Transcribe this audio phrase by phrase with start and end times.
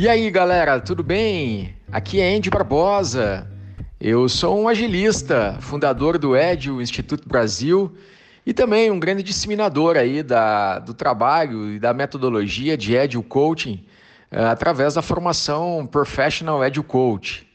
[0.00, 1.74] E aí, galera, tudo bem?
[1.92, 3.46] Aqui é Andy Barbosa.
[4.00, 7.94] Eu sou um agilista, fundador do Edio Instituto Brasil
[8.46, 13.84] e também um grande disseminador aí da, do trabalho e da metodologia de Edio Coaching
[14.32, 17.46] uh, através da formação Professional Edio Coach.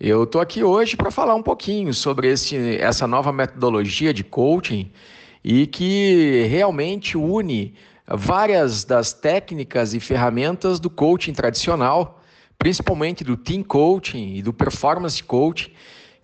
[0.00, 4.90] Eu estou aqui hoje para falar um pouquinho sobre esse, essa nova metodologia de coaching
[5.48, 7.72] e que realmente une
[8.04, 12.20] várias das técnicas e ferramentas do coaching tradicional,
[12.58, 15.70] principalmente do team coaching e do performance coaching,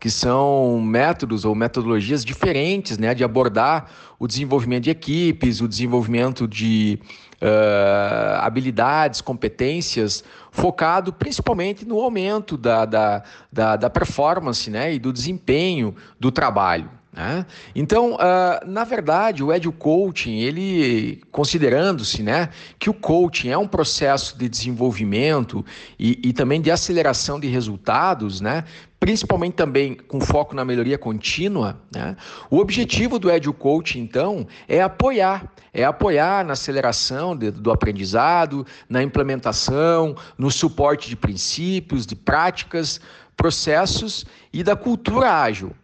[0.00, 3.88] que são métodos ou metodologias diferentes né, de abordar
[4.18, 6.98] o desenvolvimento de equipes, o desenvolvimento de
[7.40, 15.12] uh, habilidades, competências, focado principalmente no aumento da, da, da, da performance né, e do
[15.12, 17.01] desempenho do trabalho.
[17.12, 17.44] Né?
[17.74, 22.48] Então, uh, na verdade, o Edu Coaching, ele considerando-se né,
[22.78, 25.64] que o coaching é um processo de desenvolvimento
[25.98, 28.64] e, e também de aceleração de resultados, né,
[28.98, 32.16] principalmente também com foco na melhoria contínua, né,
[32.50, 38.66] o objetivo do Edu Coaching, então, é apoiar, é apoiar na aceleração de, do aprendizado,
[38.88, 43.02] na implementação, no suporte de princípios, de práticas,
[43.36, 45.74] processos e da cultura ágil.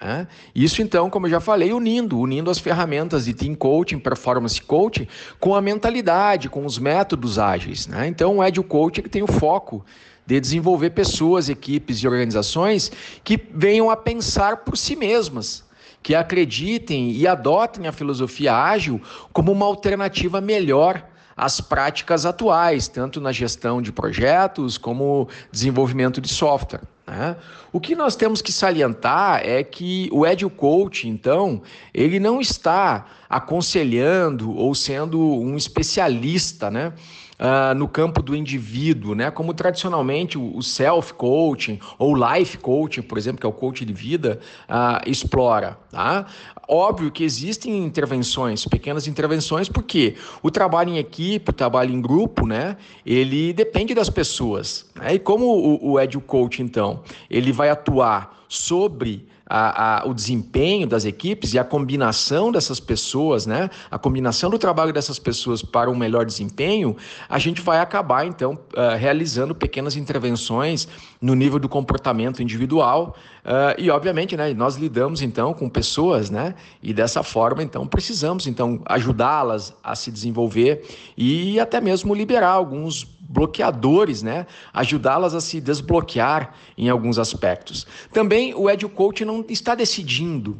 [0.00, 0.28] É?
[0.54, 5.08] Isso então, como eu já falei, unindo, unindo as ferramentas de team coaching, performance coaching,
[5.40, 7.88] com a mentalidade, com os métodos ágeis.
[7.88, 8.06] Né?
[8.06, 9.84] Então, o Edu Coaching tem o foco
[10.24, 12.92] de desenvolver pessoas, equipes e organizações
[13.24, 15.64] que venham a pensar por si mesmas,
[16.00, 19.00] que acreditem e adotem a filosofia ágil
[19.32, 21.04] como uma alternativa melhor
[21.36, 26.82] às práticas atuais, tanto na gestão de projetos como desenvolvimento de software.
[27.08, 27.36] Né?
[27.72, 33.06] O que nós temos que salientar é que o Edu Coach, então, ele não está
[33.28, 36.92] aconselhando ou sendo um especialista, né?
[37.38, 39.30] Uh, no campo do indivíduo, né?
[39.30, 44.40] Como tradicionalmente o self-coaching ou life coaching, por exemplo, que é o coaching de vida,
[44.68, 45.78] uh, explora.
[45.90, 46.26] Tá?
[46.68, 52.46] Óbvio que existem intervenções, pequenas intervenções, porque o trabalho em equipe, o trabalho em grupo,
[52.46, 52.76] né?
[53.06, 54.86] Ele depende das pessoas.
[54.94, 55.14] Né?
[55.14, 60.86] E como o, o Edu Coach, então, ele vai atuar sobre a, a, o desempenho
[60.86, 63.70] das equipes e a combinação dessas pessoas, né?
[63.90, 66.96] A combinação do trabalho dessas pessoas para um melhor desempenho,
[67.28, 70.86] a gente vai acabar então uh, realizando pequenas intervenções
[71.20, 74.52] no nível do comportamento individual uh, e obviamente, né?
[74.52, 76.54] Nós lidamos então com pessoas, né?
[76.82, 80.84] E dessa forma então precisamos então ajudá-las a se desenvolver
[81.16, 84.46] e até mesmo liberar alguns bloqueadores, né?
[84.72, 87.86] Ajudá-las a se desbloquear em alguns aspectos.
[88.12, 90.56] Também o Edu Coach não está decidindo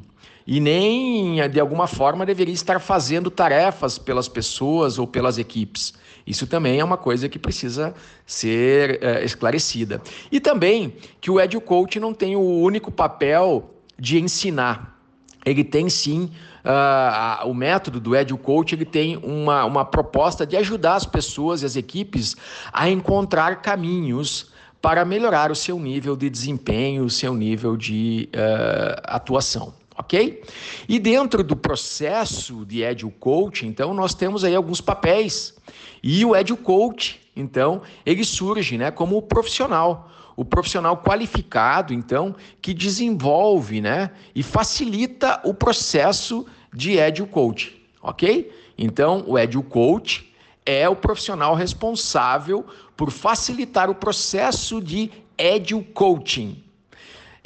[0.47, 5.95] e nem de alguma forma deveria estar fazendo tarefas pelas pessoas ou pelas equipes.
[6.27, 7.95] Isso também é uma coisa que precisa
[8.27, 10.03] ser é, esclarecida.
[10.31, 14.98] E também que o Edu Coach não tem o único papel de ensinar.
[15.49, 16.31] Ele tem sim
[16.65, 21.63] uh, o método do Edu Coach ele tem uma, uma proposta de ajudar as pessoas
[21.63, 22.37] e as equipes
[22.73, 29.01] a encontrar caminhos para melhorar o seu nível de desempenho, o seu nível de uh,
[29.05, 29.75] atuação.
[29.97, 30.45] Ok?
[30.89, 35.57] E dentro do processo de Edu Coach, então, nós temos aí alguns papéis.
[36.01, 42.33] E o Edu Coach, então, ele surge né, como profissional o profissional qualificado, então,
[42.63, 48.49] que desenvolve né, e facilita o processo de Edu Coach, ok?
[48.79, 50.33] Então, o Edu Coach
[50.65, 52.65] é o profissional responsável
[52.97, 56.63] por facilitar o processo de Edu Coaching.